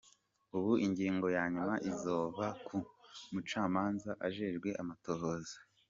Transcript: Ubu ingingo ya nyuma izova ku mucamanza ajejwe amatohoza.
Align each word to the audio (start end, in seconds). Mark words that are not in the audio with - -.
Ubu 0.55 0.71
ingingo 0.85 1.27
ya 1.35 1.43
nyuma 1.53 1.75
izova 1.89 2.45
ku 2.65 2.77
mucamanza 3.31 4.11
ajejwe 4.27 4.69
amatohoza. 4.81 5.57